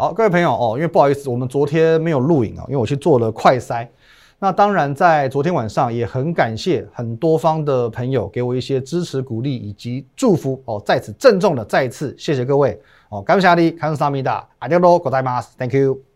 [0.00, 3.88] 好，各位朋友哦，因为不好意思，我们昨天没有录影啊，因为我去做了快筛。
[4.38, 12.78] 那当然，在昨天晚上也很感谢很多方的朋友给我一些支持、鼓励以及祝福哦，在此郑重的再一次谢谢各位
[13.08, 16.09] 哦，感谢你，感谢萨米达，阿迪罗，ございます，Thank you。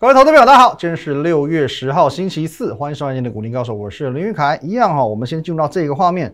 [0.00, 4.56] 各位投资朋友，大家好，今天是六月十号，星期四，欢迎收看今天的股林高手，我是林玉凯。
[4.62, 6.32] 一样哈，我们先进入到这个画面。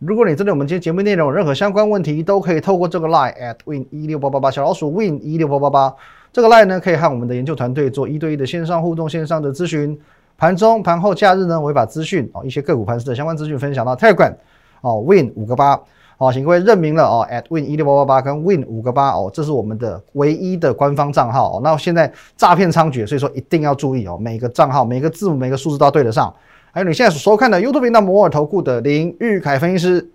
[0.00, 5.94] 如果你针对我们今天节目内容有任何相关问题，都可以透过这个 line at win 一六八八八小老鼠 win 一六八八八
[6.32, 9.96] 这个 line 呢，可以和我们的研究团队做一对一的线上互动、线上的咨询。
[10.36, 14.34] 盘中、盘后、假日呢，我会把资讯哦，一些个股盘势的相关资讯分享到 Telegram
[14.80, 15.80] 哦，win 五个八。
[16.16, 21.60] 好，请各位认明了哦，at win 一六八八八跟 win 五个八哦，这是我们的唯一的官方账号哦。
[21.62, 26.32] 那现在诈骗猖獗，所以说一定要注意哦，每个账号、每个字母、每个数字都要对得上。
[26.70, 30.08] 还有你现在所收看的 YouTube 频道摩尔投顾的林玉凯分析师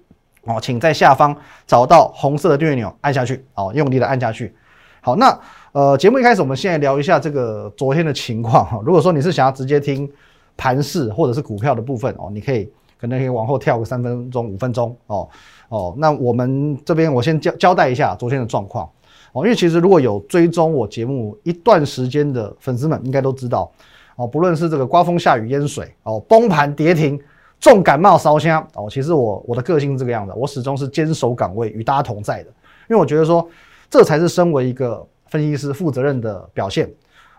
[0.46, 1.36] 哦，请在下方
[1.68, 4.54] 找到红色的订阅钮，按下去哦，用力的按下去。
[5.02, 5.38] 好，那
[5.74, 8.80] 呃，节目一开始，我们现在聊一下这个昨天的情况哈。
[8.86, 10.10] 如果说你是想要直接听
[10.58, 12.70] 盘势或者是股票的部分哦，你可以
[13.00, 15.30] 可能可以往后跳个三分钟、五分钟哦。
[15.70, 18.90] 哦，那我们这边我先交交代一下昨天的状况
[19.34, 23.72] 哦，因为其实如果有追踪我节目一段时间的粉丝们，应该都知道
[24.16, 27.22] 哦，不论是这个刮风下雨淹水哦，崩盘跌停，
[27.60, 32.50] 重感冒烧香哦，其实我我的个性是这个样子，我始终是坚守岗位与大家同在的，
[32.90, 33.48] 因为我觉得说
[33.92, 36.92] 这才是身为一个分析师负责任的表现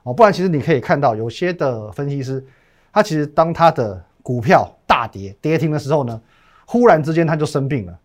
[0.04, 2.44] 哦，不然其实你可以看到有些的分析师，
[2.92, 6.20] 他其实当他的股票大跌跌停的时候呢，
[6.66, 7.96] 忽然之间他就生病了。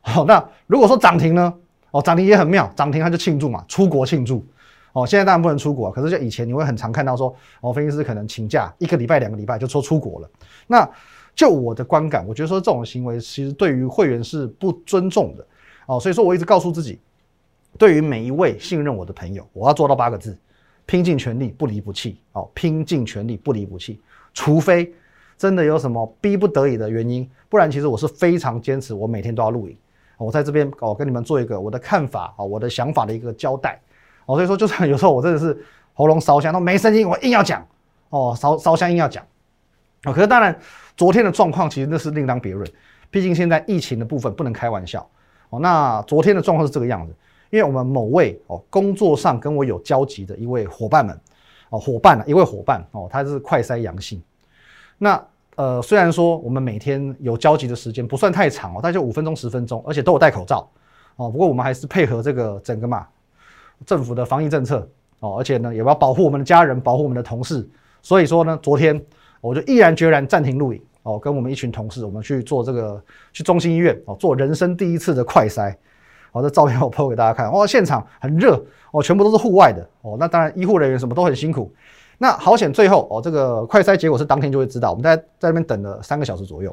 [0.00, 1.54] 好，那如果说涨停呢？
[1.92, 4.44] 哦，涨停也很妙，涨停他就庆祝嘛，出国庆祝。
[4.92, 10.30] 哦，现在当然不能出国，可是就以前你会很常看到说，哦，分析师可能请假一个礼拜、两个礼拜就说出国了。
[10.66, 10.88] 那
[11.36, 15.46] 就我的观感，我觉得说这种行为其实对于会员是不尊重的。
[15.86, 16.98] 哦，所以说我一直告诉自己，
[17.78, 20.36] 对于每一位信任我的朋友，我要做到八个字：
[20.86, 22.18] 拼尽全力，不离不弃。
[22.32, 24.00] 哦，拼尽全力，不离不弃，
[24.34, 24.92] 除非
[25.42, 29.76] 真的有什么逼不得已的原因，不然其实我是非常坚持，我每天都要录影。
[30.16, 33.80] 我在这边哦，跟你们做一个我的看法啊，我的想法的一个交代
[34.24, 34.36] 哦。
[34.36, 35.60] 所以说，就算 有时候我真的是
[35.94, 37.66] 喉咙烧香都没声音，我硬要讲
[38.10, 39.24] 哦，烧烧香硬要讲
[40.04, 40.12] 哦。
[40.12, 40.56] 可是当然，
[40.96, 42.64] 昨天的状况其实那是另当别论，
[43.10, 45.04] 毕竟现在疫情的部分不能开玩笑
[45.50, 45.58] 哦。
[45.58, 47.12] 那昨天的状况是这个样子，
[47.50, 51.18] 因为我们某位哦工作上跟我有交集的一位伙伴们
[51.70, 54.22] 哦，伙伴啊，一位伙伴哦，他是快筛阳性，
[54.98, 55.20] 那。
[55.62, 60.68] 呃，虽然说我们每天有交集的时间不算太长哦，大概就五分钟、十分钟，而且都有戴口罩
[61.14, 61.30] 哦。
[61.30, 63.06] 不过我们还是配合这个整个嘛
[63.86, 64.88] 政府的防疫政策
[65.20, 67.64] 哦，而且呢也要保护我们的家人、保护我们的同事。
[68.02, 69.00] 所以说呢，昨天
[69.40, 73.00] 我就毅然决然暂停录影哦，跟我们一群同事，我们去做这个
[73.32, 75.72] 去中心医院哦，做人生第一次的快筛。
[76.32, 80.16] 好，这照片我 po 给大家看哦，现场很热哦，全部都是户外的哦。
[80.18, 81.72] 那当然医护人员什么都很辛苦。
[82.22, 84.90] 那好险，最后哦，这个快筛结果是当天就会知道。
[84.90, 86.70] 我们在在那边等了三个小时左右，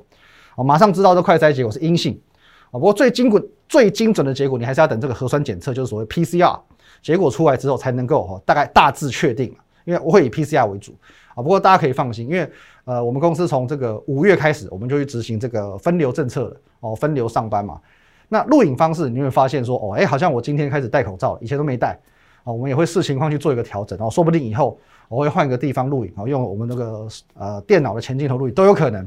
[0.56, 2.22] 哦，马上知道这快筛结果是阴性，
[2.68, 6.56] 啊，不过最精准、最精准的结果，你还是要等这个核酸检测，就是所谓 PCR
[7.02, 9.52] 结果出来之后才能够哦，大概大致确定
[9.86, 10.94] 因为我会以 PCR 为主，
[11.34, 12.48] 啊，不过大家可以放心，因为
[12.86, 17.81] 呃，我们公司从这个五月开始，我们就去执行这个分流政策了，哦，分流上班嘛。
[18.28, 22.00] 那录影方式你会发现说，哦，哎，好像我今天开始戴口罩了，以前都没戴，
[22.44, 24.80] 啊，我们也会视情况去做一个调整，哦，说不定以后。
[25.09, 29.03] 我会换个地方录影，哦，用我们那个呃电脑的前镜头录影都有可能。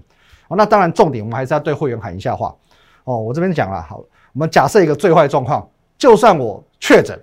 [0.49, 2.55] 哦，那当然重点我们还是要对会员喊一下话。
[3.05, 7.19] 哦，我这边讲了，好，我们假设一个最坏状况，就算我确诊，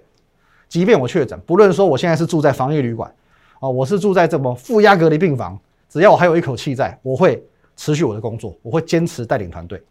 [0.68, 3.13] 即便我确诊，不论说我现在是住在防疫旅馆，
[3.59, 7.44] 哦，我是住在这么负压隔离病房，只要我还有一口气在，我会
[7.75, 9.81] 持续我的工作，我会坚持带领团队。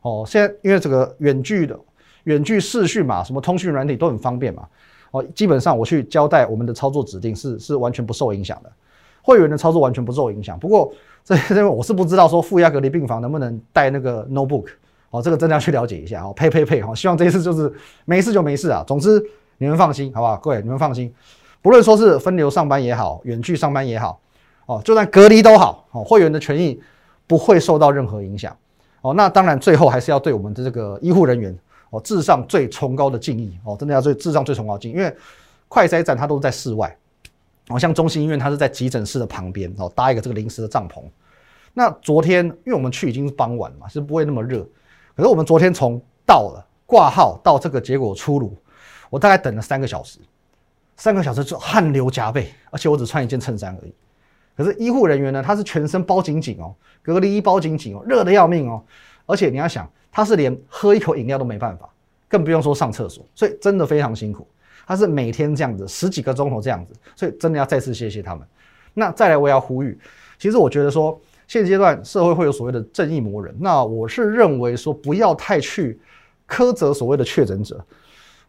[0.00, 1.78] 哦，现在因为这个远距的
[2.24, 4.66] 远距视讯嘛，什么通讯软体都很方便嘛。
[5.12, 8.70] 哦，基本上我去交代我们的操作指令是是完全不受影响的，
[9.22, 10.58] 会员的操作完全不受影响。
[10.58, 10.92] 不过
[11.24, 14.66] 这这我是不知道说负压隔离病房能不能带那个 notebook，
[15.10, 16.32] 哦，这个真的要去了解一下哦。
[16.34, 16.80] 呸呸呸！
[16.82, 17.72] 哦，希望这一次就是
[18.04, 18.84] 没事就没事啊。
[18.86, 19.20] 总之
[19.58, 20.36] 你们放心，好不好？
[20.36, 21.12] 各位你们放心，
[21.60, 24.20] 不论说是分流上班也好，远距上班也好，
[24.66, 26.80] 哦，就算隔离都好，哦，会员的权益
[27.26, 28.56] 不会受到任何影响。
[29.02, 31.58] 哦，那当然最后还是要对我们的这个医护人员。
[31.90, 35.14] 哦，至上最崇高的敬意哦，真的要最至上最崇高的敬，因为
[35.68, 36.96] 快筛站它都是在室外，
[37.68, 41.02] 哦，像中心医院它是在急诊室的旁边哦，搭一个这个临时的帐篷。
[41.72, 44.66] 那昨天因为我们去已经是傍晚嘛，是不会那么热，
[45.16, 48.56] 可是我们昨天从到了挂号到这个结果出炉，
[49.08, 50.18] 我大概等了三个小时，
[50.96, 53.94] 三个小时就汗流浃背，而且我只穿一件衬衫而已。
[54.56, 58.82] 可是医护人员呢，他是全身包紧紧哦，隔离衣包紧紧哦，热的要命哦。
[59.26, 61.88] 而且你要想，他是连喝一口饮料都没办法，
[62.28, 64.46] 更不用说上厕所，所以真的非常辛苦。
[64.86, 68.44] 他是每天这样子十几个钟头这样子，所以真的要再次谢谢他们。
[68.92, 69.96] 那再来，我要呼吁，
[70.38, 76.00] 其实我觉得说现阶段社会会有所谓的正义魔人，那我是认为说不要太去
[76.48, 77.84] 苛责所谓的确诊者。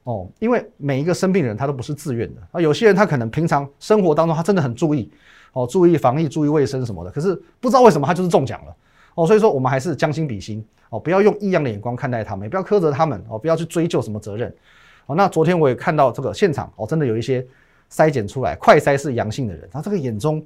[0.03, 5.11] 哦，因为每一个生病人他都不是自愿的啊，有些人他可能平常生活当中他真的很注意，
[5.53, 8.75] 哦，注意防疫、注意卫生什么的，可是不知道为什么他就是中奖了，
[9.15, 14.53] 哦，所以说我们还是将心比心，哦，不要用异样的眼光看待他们，也不要苛责他们，哦，不要去追究什么责任，
[15.05, 17.45] 哦，那昨天我也看到这个现场，哦，真的有一些
[17.91, 20.43] 筛检出来快筛是阳性的人，他这个眼中。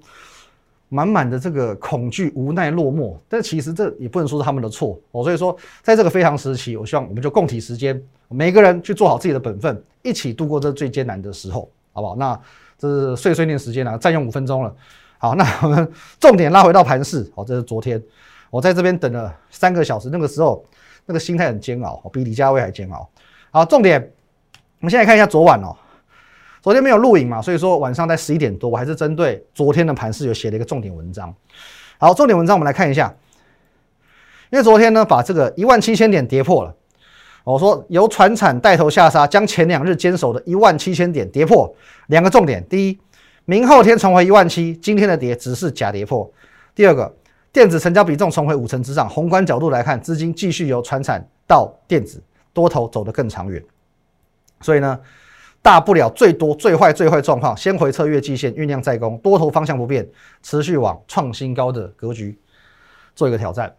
[0.87, 5.23] 满满的这个恐惧、无奈、落寞，但其实这也不能说是他们的错哦。
[5.23, 12.15] 所以说，在这个非常时期，我希望我们就共体时间，每个人去做好自己的本分，一起度过这最艰难的时候，好不好？
[12.15, 12.39] 那
[12.77, 14.73] 这是碎碎念时间啊，占用五分钟了。
[15.17, 17.29] 好，那我们重点拉回到盘市。
[17.35, 18.01] 好，这是昨天
[18.49, 20.65] 我在这边等了三个小时，那个时候
[21.05, 23.09] 那个心态很煎熬，比李佳薇还煎熬。
[23.51, 23.99] 好，重点，
[24.79, 25.75] 我们现在看一下昨晚哦。
[26.61, 31.31] 昨天没有录影嘛，所以说晚上在十一点多，我还是针对昨天的盘势有写了一个重点文章。
[31.99, 33.15] 好，重点文章我们来看一下，
[34.49, 36.75] 因为昨天呢把这个一万七千点跌破了，
[37.43, 41.71] 我说由船产带头下杀，将前两日坚守的一万七千点跌破。
[42.07, 42.99] 两个重点，第一，
[43.45, 46.29] 明后天重回一万七，今天的跌只是假跌破。
[46.73, 47.15] 第二个，
[47.55, 52.21] 电子成交比重重回五成之上，宏观角度来看，资金继续由船产到电子，
[52.51, 53.63] 多头走得更长远。
[54.59, 54.99] 所以呢。
[55.61, 60.07] 大不了最多最坏最坏状况，先回测月季线酝酿再攻，多头方向不变，
[60.43, 62.37] 持续往创新高的格局
[63.15, 63.75] 做一个挑战。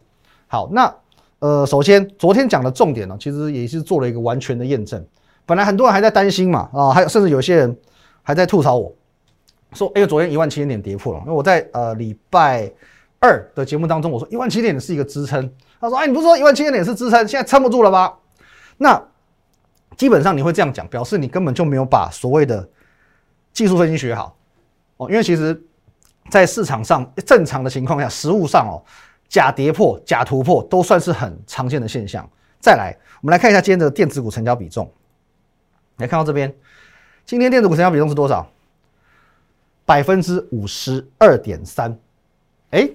[0.49, 0.93] 好，那
[1.38, 5.00] 呃，首先昨天讲的重点呢，其实也是做了一个完全的验证。
[5.44, 7.78] 本来很多人还在担心嘛，啊，还有甚至有些人
[8.25, 8.93] 还在吐槽我
[9.73, 11.20] 说，哎，昨天一万七千点跌破了。
[11.20, 12.69] 因为我在呃礼拜
[13.20, 15.50] 二的节目当中，我说一万七千点是一个支撑。
[15.80, 18.14] 他说，哎，你不是说一万七千点是支撑，现在撑不住了吗？
[18.78, 19.02] 那。
[19.96, 22.68] 基本上你会这样讲，表示你根本就没有把所谓的
[23.54, 24.36] 技术分析学好
[24.98, 25.08] 哦。
[25.08, 25.58] 因为其实，
[26.28, 28.76] 在市场上正常的情况下，实物上哦，
[29.26, 32.28] 假跌破、假突破都算是很常见的现象。
[32.60, 34.92] 再来，我们来看一下今天的电子股成交比重。
[35.96, 36.54] 来看到这边，
[37.24, 38.46] 今天电子股成交比重是多少？
[39.86, 41.98] 百分之五十二点三。
[42.68, 42.86] 哎，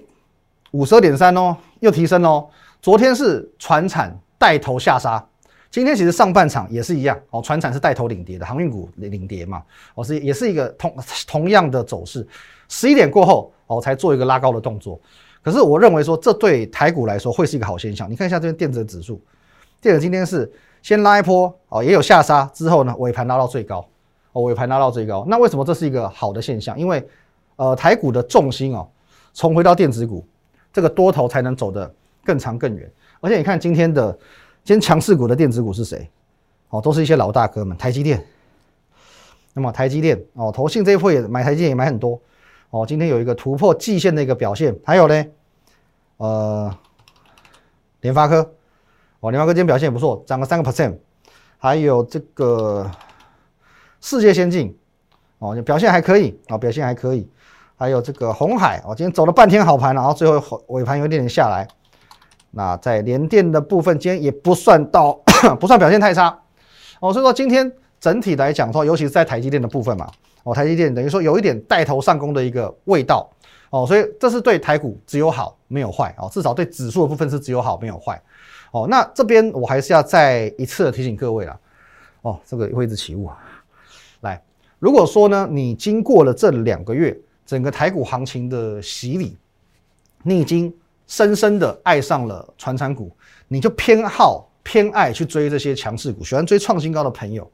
[0.72, 2.46] 五十二点三哦，又提升哦。
[2.80, 5.24] 昨天是船产带头下杀。
[5.70, 9.62] 今天其实上半场也是一样哦，船产是带头领跌的，航运股领跌嘛，
[9.94, 10.94] 哦是也是一个同
[11.26, 12.26] 同样的走势。
[12.68, 15.00] 十一点过后哦才做一个拉高的动作，
[15.42, 18.10] 可是我认为说这对台股来说会是一个好现象。
[18.10, 19.20] 你看一下这边电子指数，
[19.80, 20.50] 电子今天是
[20.82, 23.86] 先拉一波哦，也有下杀之后呢尾盘拉到最高
[24.32, 25.24] 哦，尾盘拉到最高。
[25.28, 26.78] 那为什么这是一个好的现象？
[26.78, 27.06] 因为
[27.56, 28.86] 呃台股的重心哦
[29.32, 30.26] 重回到电子股，
[30.72, 32.90] 这个多头才能走得更长更远。
[33.20, 34.18] 而且你看今天的。
[34.64, 36.08] 今天强势股的电子股是谁？
[36.68, 38.24] 哦，都是一些老大哥们，台积电。
[39.54, 42.22] 那么台积电哦，投信这一波也买台积电也买很多
[42.70, 42.86] 哦。
[42.86, 45.26] 今天有一个突破季线的一个表现，还有呢，
[46.18, 46.78] 呃，
[48.02, 48.48] 联发科
[49.18, 50.96] 哦，联发科今天表现也不错，涨了三个 percent。
[51.58, 52.88] 还有这个
[54.00, 54.78] 世界先进
[55.40, 57.28] 哦，表现还可以哦，表现还可以。
[57.82, 61.66] 还有这个红海哦，今天走了半天好盘，然后最后尾盘有点点下来。
[62.52, 65.20] 那在联电的部分，今天也不算到，
[65.58, 66.28] 不算表现太差
[67.00, 67.12] 哦。
[67.12, 70.08] 所以说今天整体来讲的话，尤其是在台积电的部分嘛，
[70.44, 73.28] 哦，台积电等于说有一点带头上攻的一个味道
[73.70, 78.22] 哦，所以这是对台股只有好没有坏哦，至少对指数的部分是只有好没有坏
[78.70, 78.86] 哦。
[78.88, 81.58] 那这边我还是要再一次的提醒各位了
[82.20, 83.38] 哦，这个位置起雾啊，
[84.20, 84.40] 来，
[84.78, 87.18] 如果说呢，你经过了这两个月
[87.52, 89.36] 整个台股行情的洗礼，
[90.22, 90.72] 你已经。
[91.08, 93.14] 深深的爱上了传产股，
[93.46, 97.50] 你就偏好偏爱去追这些强势股，喜欢追创新高的朋友，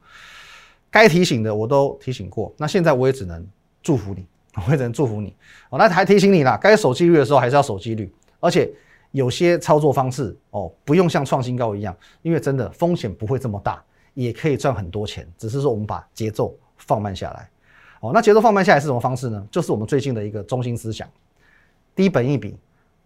[0.89, 3.45] 该提醒的我都提醒过，那现在我也只能
[3.83, 4.25] 祝福你，
[4.65, 5.35] 我也只能祝福你。
[5.71, 8.71] 哦，那还提醒你啦，该守纪律的时候还是要守纪律，而且
[9.11, 17.49] 有些操作方式哦，不用像创新高一样，因为真的风险不会这么大，也可以赚很多钱，只是说我们把节奏放慢下来。
[17.99, 19.47] 哦，那节奏放慢下来是什么方式呢？
[19.51, 21.07] 就是我们最近的一个中心思想，
[21.95, 22.57] 低本一笔。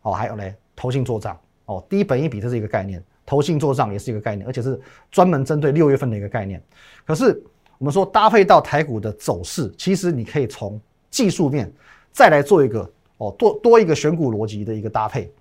[0.04, 0.44] 哦，还有呢，
[0.76, 4.78] 投信做账哦，低本一笔这是一个概念，投信做账也是一个概念，而且是
[5.10, 6.62] 专门针对六月份的一个概念。
[7.06, 7.42] 可是
[7.78, 10.78] 我们说搭配到台股的走势，其实你可以从
[11.10, 11.72] 技术面
[12.12, 15.32] 再来做一个哦多多一个选股逻辑的一个搭配，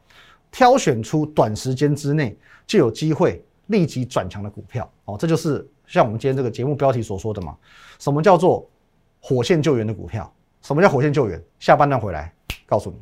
[0.53, 7.57] 挑选出短时间之内就有机会立即转强的股票哦，这就是像我们今天这个节目标题所说的嘛，
[7.99, 8.65] 什么叫做
[9.23, 10.31] 火线救援的股票。
[10.61, 11.43] 什么叫火线救援？
[11.59, 12.33] 下半段回来
[12.67, 12.97] 告诉你。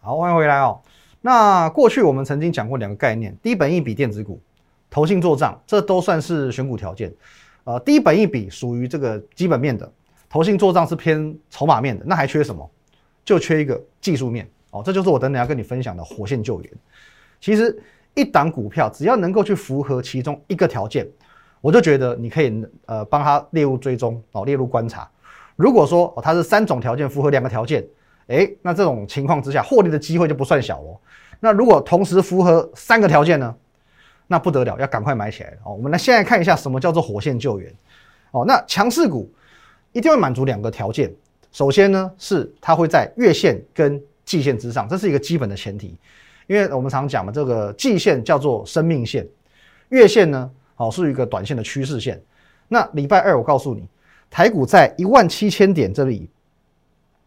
[0.00, 0.80] 好，欢迎回来哦。
[1.20, 4.40] 那过去我们曾经讲过两个概念：低本一笔电子股、
[4.90, 7.12] 投信做账，这都算是选股条件。
[7.64, 9.92] 呃，低本一笔属于这个基本面的，
[10.28, 12.04] 投信做账是偏筹码面的。
[12.06, 12.70] 那还缺什么？
[13.24, 14.82] 就缺一个技术面哦。
[14.84, 16.72] 这就是我等等要跟你分享的火线救援。
[17.40, 17.82] 其实
[18.14, 21.06] 一档股票只要能够去符合其中一个条件，
[21.60, 25.08] 我就觉得你可以呃帮他列入追踪哦，列入观察。
[25.56, 27.86] 如果说哦它是三种条件符合两个条件。
[28.28, 31.00] 哎，那这种情况之下，获利的机会就不算小哦。
[31.40, 33.54] 那如果同时符合三个条件呢？
[34.26, 35.72] 那不得了，要赶快买起来哦。
[35.72, 37.74] 我们来现在看一下什么叫做火线救援
[38.32, 38.44] 哦。
[38.46, 39.32] 那强势股
[39.92, 41.10] 一定会满足两个条件，
[41.52, 45.96] 首先呢是它会在月线跟季线之上，这是一个基本的前提。
[46.48, 49.26] 因为我们常讲嘛，这个季线叫做生命线，
[49.88, 52.20] 月线呢，哦是一个短线的趋势线。
[52.68, 53.86] 那礼拜二我告诉你，
[54.30, 56.30] 台股在一万七千点这里。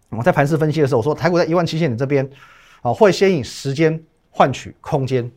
[0.09, 2.29] 我在盘势分析的时候，我说台股在一万七千点这边，
[2.81, 3.97] 啊，会先以时间
[4.29, 5.31] 换取空间，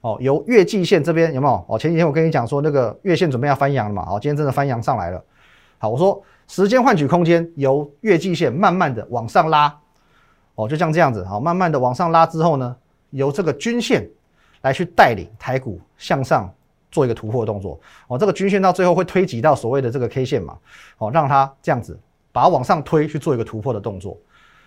[0.00, 1.64] 哦，由月季线这边有没有？
[1.68, 5.20] 哦，前几天我跟你讲说那个月线准备要翻阳了嘛，哦，今天真的翻阳上来了。
[5.78, 9.76] 好，我说时间换取空间，由月季线慢慢的往上拉，
[10.54, 12.76] 哦，就像这样子，好，慢慢的往上拉之后呢，
[13.10, 14.08] 由这个均线
[14.60, 16.48] 来去带领台股向上
[16.92, 20.56] 做一个突破动作，哦，这个均线到最后会推挤到所谓的这个 K 线嘛，
[20.98, 21.98] 哦，让它这样子。
[22.34, 24.16] 把它往上推去做一个突破的动作，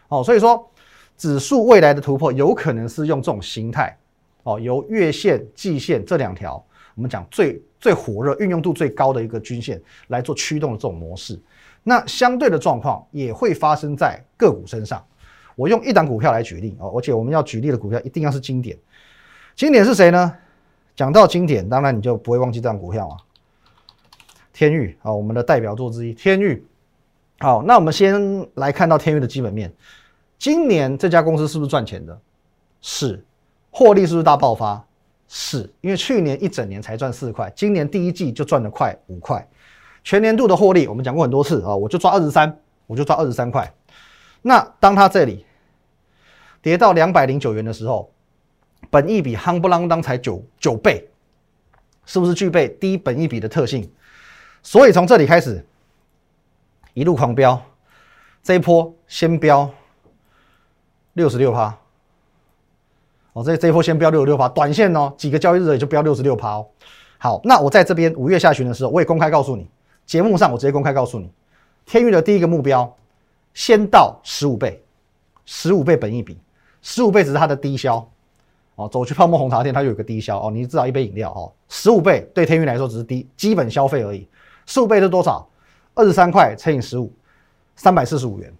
[0.07, 0.69] 哦，所以说
[1.17, 3.97] 指数未来的突破有可能是用这种形态，
[4.43, 6.63] 哦，由月线、季线这两条，
[6.93, 11.41] 我们讲最最火热、运用度最高的一个均线来做驱动的这种模式。
[11.81, 15.03] 那相对的状况也会发生在个股身上。
[15.55, 18.77] 我用一档股票来举例哦，而且我们要举例的股票一定要是经典。
[19.55, 20.37] 经典是谁呢？
[20.95, 23.17] 讲到经典，当然你就不会忘记这张股票啊，
[24.53, 26.65] 天域啊，我们的代表作之一，天域。
[27.39, 29.73] 好，那我们先来看到天域的基本面。
[30.39, 32.17] 今年这家公司是不是赚钱的？
[32.81, 33.23] 是，
[33.71, 34.81] 获利是不是大爆发？
[35.27, 39.45] 是，因为去年一整年才赚四块，今年第一季就赚了快五块，
[40.03, 43.69] 全年度的获利我们讲过很多次啊，我就抓二十三，我就抓二十三块。
[44.41, 45.45] 那当它这里
[46.61, 48.09] 跌到两百零九元的时候，
[48.89, 51.07] 本益比夯不啷当才九九倍，
[52.05, 53.89] 是不是具备低本益比的特性？
[54.61, 55.65] 所以从这里开始。
[56.93, 57.61] 一路狂飙，
[58.41, 59.69] 这一波先飙
[61.11, 61.77] 六十六趴，
[63.33, 66.65] 哦，这这一波先飙六十六趴，短线哦，几个交易日也就飙六十六趴哦。
[67.17, 69.67] 好，那我在这边五月下旬的时候，我也公开告诉你，
[70.05, 71.29] 节目上我直接公开告诉你，
[71.85, 72.95] 天域的第一个目标
[73.53, 74.81] 先到十五倍，
[75.43, 76.39] 十五倍本益比，
[76.81, 78.09] 十五倍只是它的低消
[78.75, 84.27] 哦，走去泡沫红茶店，它有一个低消哦，你至少一杯饮料哦，十五倍对天域来说只是低基本消费而已，
[84.65, 85.47] 十五倍是多少？
[85.93, 87.09] 二十三块乘以十五，
[87.77, 88.53] 三百四十五元。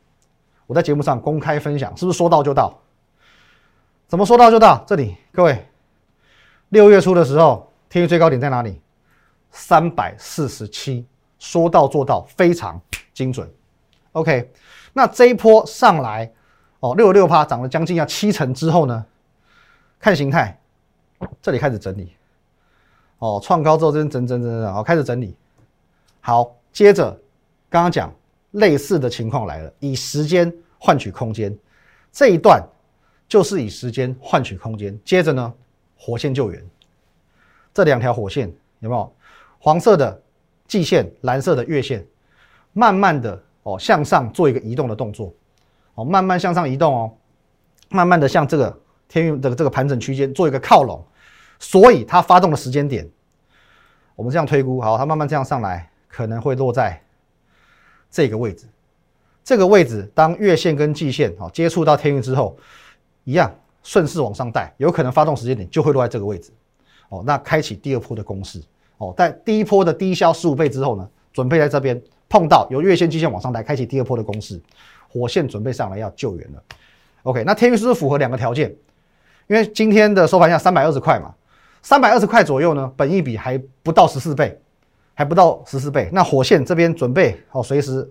[0.67, 2.74] 我在节目上公开分享，是不是说到就到？
[4.07, 4.84] 怎么说到就到？
[4.88, 5.67] 这里各位，
[6.69, 8.79] 六月初的时候，天域最高点在哪里？
[9.51, 11.05] 三百四十七，
[11.39, 12.79] 说到做到，非常
[13.13, 13.50] 精准。
[14.13, 14.50] OK，
[14.93, 16.31] 那这一波上来，
[16.79, 19.05] 哦，六六趴涨了将近要七成之后呢？
[20.00, 20.60] 看形态，
[21.42, 22.16] 这里开始整理。
[23.20, 25.36] 哦，创高之后这边整整整整，哦，开始整理。
[26.22, 27.20] 好，接着。
[27.68, 28.14] 刚刚讲
[28.52, 31.54] 类似的情况来了，以时间换取空间，
[32.10, 32.64] 这一段
[33.28, 34.98] 就是以时间换取空间。
[35.04, 35.54] 接着呢，
[35.98, 36.66] 火线救援，
[37.74, 38.48] 这两条火线
[38.80, 39.12] 有没有？
[39.60, 40.22] 黄色的
[40.68, 42.06] 季线，蓝色的月线，
[42.72, 45.34] 慢慢的哦向上做一个移动的动作，
[45.96, 47.14] 哦慢慢向上移动哦，
[47.90, 51.04] 慢慢的向这个天运的这个盘整区间做一个靠拢，
[51.60, 53.10] 所以它发动的时间点，
[54.16, 57.02] 我们这样推估，好，它慢慢这样上来，可能会落在。
[58.12, 58.66] 这个位置，
[59.44, 62.58] 这个位置，当月线跟季线啊接触到天运之后，
[63.26, 66.50] 一样顺势往上带，有可能发动时间点就会落在这个位置，
[67.10, 68.62] 哦，那开启第二波的攻势，
[69.00, 74.62] 哦，在第一波的低消十五倍之后呢，准备在这边碰到有月线、季线往上带，开启第二波的攻势，
[75.10, 76.64] 火线准备上来要救援了。
[77.24, 78.74] OK，那天运是不是符合两个条件？
[79.48, 81.34] 因为今天的收盘价三百二十块嘛，
[81.82, 84.60] 三百二十块左右呢，本益比还不到十四倍。
[85.18, 88.06] 还不到十四倍，那火线这边准备哦，随时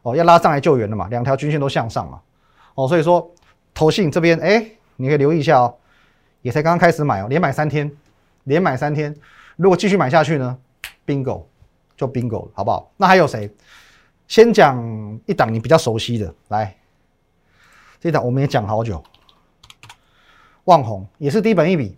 [0.00, 2.18] 哦要拉上来救援了嘛，两条均线都向上嘛，
[2.74, 3.30] 哦，所以说
[3.74, 4.64] 投信这边哎，
[4.96, 5.74] 你可以留意一下哦，
[6.40, 7.92] 也才刚刚开始买哦，连买三天，
[8.44, 9.14] 连买三天，
[9.56, 10.56] 如果继续买下去呢
[11.06, 11.42] ，bingo
[11.98, 12.90] 就 bingo 了，好不好？
[12.96, 13.54] 那还有谁？
[14.26, 14.82] 先讲
[15.26, 16.74] 一档你比较熟悉的，来，
[18.00, 19.04] 这档我们也讲好久，
[20.64, 21.96] 旺宏也是低本一笔，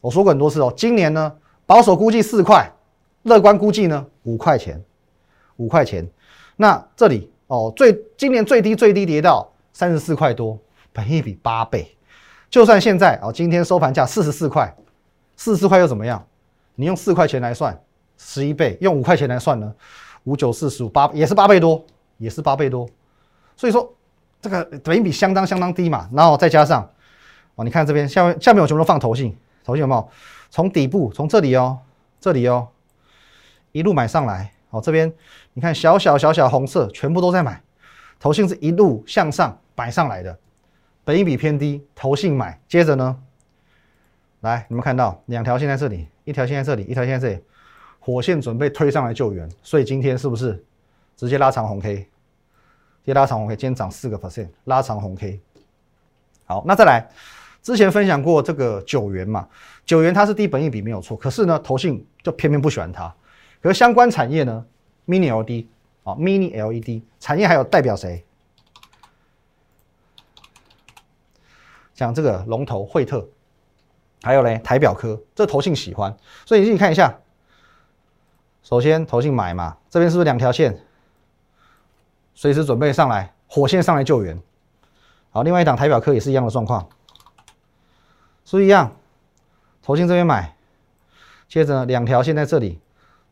[0.00, 1.32] 我说过很多次哦，今年呢
[1.66, 2.70] 保守估计四块。
[3.22, 4.82] 乐观估计呢五块钱，
[5.54, 6.04] 五块钱。
[6.56, 10.58] 那这里哦，最今年最低最低跌到三十四块多，
[10.92, 11.96] 本一比八倍。
[12.50, 14.74] 就算现在哦，今天收盘价四十四块，
[15.36, 16.26] 四十四块又怎么样？
[16.74, 17.80] 你用四块钱来算，
[18.18, 19.72] 十一倍；用五块钱来算呢，
[20.24, 21.84] 五九四十五八也是八倍多，
[22.18, 22.88] 也是八倍多。
[23.56, 23.88] 所以说
[24.40, 26.08] 这个本一比相当相当低嘛。
[26.12, 26.90] 然后再加上
[27.64, 30.08] 你看这边下面下面我全部都放头信，头信有没有？
[30.50, 31.78] 从底部从这里哦，
[32.20, 32.68] 这里哦，
[33.72, 34.52] 一路买上来。
[34.70, 35.12] 哦，这边
[35.52, 37.62] 你看小小小小红色，全部都在买，
[38.18, 40.38] 投信是一路向上摆上来的，
[41.04, 43.18] 本一比偏低，投信买，接着呢，
[44.40, 47.42] 来你们看到两条线在这里，一条线在这里，一条线在这里，
[48.00, 50.64] 火线准备推上来救援，所以今天是不是
[51.18, 52.06] 直接拉长红 K，直
[53.04, 55.38] 接拉长红 K，今天涨四个 percent，拉长红 K。
[56.46, 57.06] 好，那再来，
[57.62, 59.48] 之前分享过这个九元嘛，
[59.86, 63.14] 九元它是低本一比没有错，可是呢，投信就偏偏不喜欢它。
[63.60, 64.64] 可是相关产业呢
[65.06, 65.66] ？Mini LED
[66.02, 68.24] 啊，Mini LED 产业还有代表谁？
[71.94, 73.28] 像这个龙头惠特，
[74.22, 77.16] 还有嘞台表科，这投信喜欢，所以你自己看一下。
[78.64, 80.76] 首先投信买嘛，这边是不是两条线？
[82.34, 84.40] 随时准备上来，火线上来救援。
[85.30, 86.88] 好，另外一档台表科也是一样的状况，
[88.58, 88.90] 是一样？
[89.82, 90.54] 投信这边买，
[91.48, 92.78] 接着两条线在这里。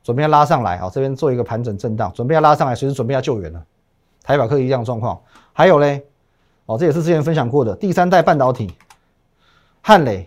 [0.03, 3.62] 准备要拉上来啊，这边做一个盘整震荡，准备要拉上来，随时准备要救援了。
[4.23, 5.21] 台表科一样状况，
[5.53, 6.03] 还有嘞，
[6.65, 8.73] 哦，这也是之前分享过的第三代半导体，
[9.83, 10.27] 汉磊，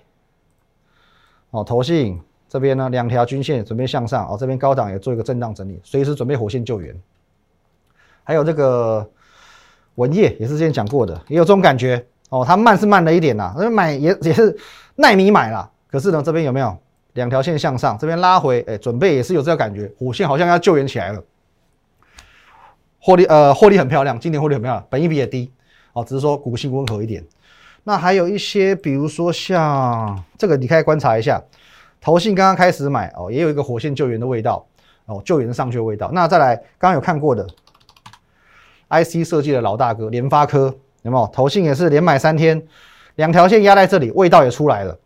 [1.49, 6.95] 哦，投信这边呢两条均线准备向上，哦，这边高档也做一个震荡整理，随时准备火线救援。
[8.23, 9.09] 还有这个
[9.95, 14.55] 文业也是之前讲过的，也有这种感觉哦，它慢是慢了一点呐，那买也也是
[14.95, 16.77] 奈米买了，可是呢这边有没有？
[17.13, 21.23] 两条线向上，这边拉回，哎，准备也是有这个感觉，火线好像要救援起来了。
[22.99, 25.51] 获利，呃，获利很漂亮，今年获利很漂亮，本益比也低，
[25.93, 27.23] 哦，只是说股性温和一点。
[27.83, 31.39] 那还有一些，比如说像这个，你可以观察一下，
[32.01, 34.65] 投信刚刚开始买，哦，也有一个火线救援的味道，
[35.05, 36.09] 哦，救援上去的味道。
[36.13, 37.45] 那再来，刚刚有看过的
[38.89, 41.29] ，IC 设计的老大哥联发科，有没有？
[41.31, 42.59] 投信也是连买三天，
[43.15, 44.97] 两条线压在这里，味道也出来了。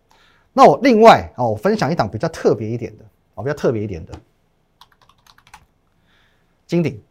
[0.54, 4.14] 那我另外哦，我分享一档比较特别一点的哦，比较特别一点的
[6.66, 7.02] 金鼎，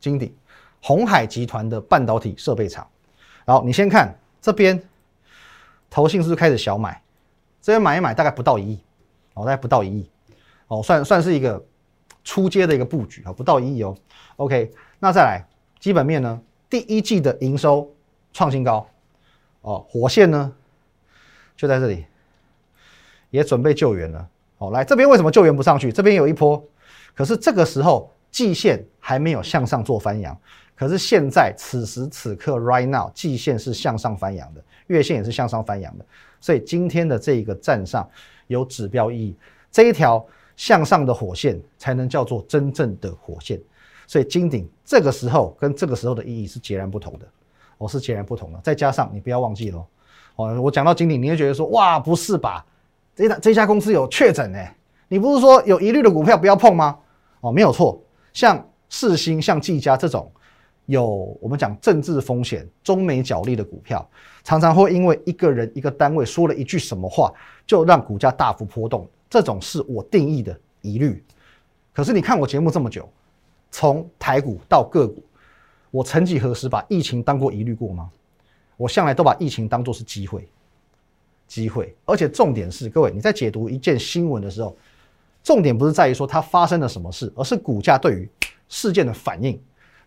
[0.00, 0.34] 金鼎，
[0.82, 2.86] 红海集团的半导体设备厂。
[3.44, 4.82] 然后你先看这边，
[5.90, 7.00] 投信是不是开始小买？
[7.60, 8.80] 这边买一买大概不到一亿
[9.34, 10.10] 哦，大概不到一亿
[10.68, 11.62] 哦，算算是一个
[12.22, 13.96] 出街的一个布局啊，不到一亿哦。
[14.36, 15.44] OK，那再来
[15.78, 16.40] 基本面呢？
[16.70, 17.88] 第一季的营收
[18.32, 18.86] 创新高
[19.64, 20.52] 哦，火线呢？
[21.56, 22.06] 就在这里。
[23.30, 25.90] 也准备救援了，好，来这边为什么救援不上去？
[25.90, 26.64] 这边有一波，
[27.16, 30.38] 可是这个时候季线还没有向上做翻扬，
[30.76, 36.06] 可是现在此时此刻 right now 季线是向上翻扬的，月线也是向上翻扬的，
[36.40, 38.08] 所以今天的这一个站上
[38.46, 39.36] 有指标意义，
[39.68, 40.24] 这一条
[40.54, 43.60] 向上的火线才能叫做真正的火线，
[44.06, 47.26] 所以金顶这个时候跟这个时候的意义是截然不同的，
[47.84, 49.84] 哦，是截然不同的，再加上你不要忘记喽，
[50.36, 52.64] 哦，我讲到金顶，你会觉得说哇，不是吧？
[53.14, 54.58] 这家这家公司有确诊呢？
[55.08, 56.98] 你不是说有疑虑的股票不要碰吗？
[57.40, 58.00] 哦，没有错，
[58.32, 60.30] 像世星、像技嘉这种
[60.86, 64.08] 有我们讲政治风险、中美角力的股票，
[64.42, 67.32] 常常会因为一个人、一个单位说了一句什么话，
[67.66, 69.06] 就让股价大幅波动。
[69.28, 71.22] 这种是我定义的疑虑。
[71.92, 73.08] 可是你看我节目这么久，
[73.70, 75.22] 从台股到个股，
[75.94, 78.10] 我曾几何时把疫情当过疑虑过吗？
[78.76, 80.48] 我向来都把疫情当作是机会。
[81.46, 84.76] 机会，而且重点是，各位你在解读一件新闻的时候，
[85.44, 88.28] 重点不是在于说它发生了什么事，而是股价对于
[88.68, 89.56] 事件的反应。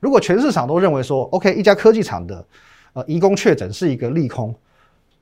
[0.02, 2.45] 如果全市场都认为说，OK，一家科技厂的
[2.91, 4.54] 呃移工确诊是一个利空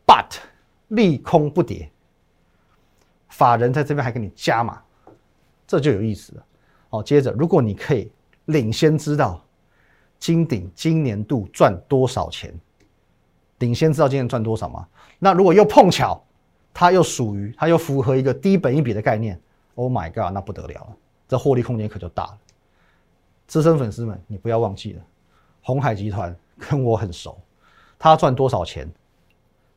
[0.08, 0.40] ，but
[0.88, 1.88] 利空不跌，
[3.30, 4.82] 法人在这边还给你加码，
[5.68, 6.46] 这就有意思了。
[6.90, 8.10] 好，接着如果你可以
[8.46, 9.45] 领先知道
[10.20, 12.54] 金鼎今年度赚多少钱，
[13.60, 14.88] 领先知道今年赚多少吗？
[15.20, 16.22] 那如果又碰巧，
[16.74, 19.40] 它又属于，它又符合一个低本一笔的概念
[19.76, 20.98] ，Oh my god，那不得了了，
[21.28, 22.38] 这获利空间可就大了。
[23.48, 25.02] 资深粉丝们，你不要忘记了，
[25.62, 27.40] 红海集团跟我很熟，
[28.00, 28.92] 他赚多少钱，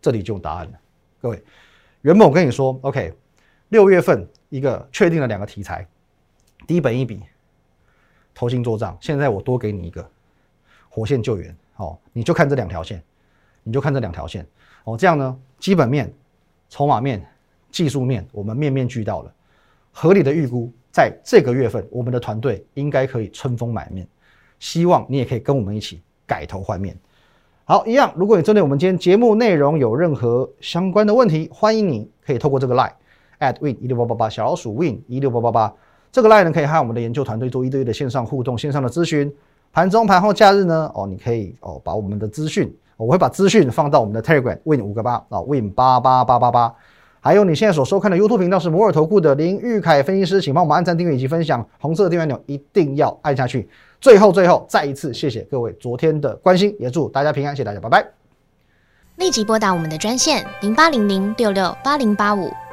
[0.00, 0.72] 这里就有答案了。
[1.20, 1.42] 各位，
[2.00, 3.12] 原本我跟你说，OK，
[3.68, 5.86] 六月份一个确定了两个题材，
[6.66, 7.22] 低本一笔，
[8.34, 10.10] 投新做账，现在我多给你一个
[10.88, 13.02] 火线救援，哦，你就看这两条线，
[13.62, 14.46] 你就看这两条线。
[14.84, 16.12] 哦，这样呢，基本面、
[16.68, 17.24] 筹码面、
[17.70, 19.32] 技术面，我们面面俱到了，
[19.92, 24.06] 合理的预估，在这个月份，我们的团队应该可以春风满面。
[24.58, 26.96] 希望你也可以跟我们一起改头换面。
[27.64, 32.92] 好，一样，如果你针对我们今天节目内容有任何相关的问题，欢迎你可以透过这个 line
[33.40, 35.74] at win 一六八八八小老鼠 win 一六八八八
[36.10, 39.30] 这个 line 呢，可以和我们的研究团队做一对一的线上互动、线上的咨询。
[39.72, 46.74] 盘中、盘后、假日呢，哦，你可以哦把我们的资讯，我会把资讯放到我们的 Telegram win 五个八啊 win 八八八八八。
[47.20, 53.68] 还有你现在所收看的 YouTube 频道是摩尔投顾的林玉凯分析师，请帮我们按赞、订阅以及分享，红色的订阅钮一定要按下去。
[54.00, 58.06] 最后，最后，再一次谢谢各位昨天的关心，也祝大家平安，谢谢大家，拜拜。
[59.16, 62.48] 立即拨打我们的专线零八零零六六八零八五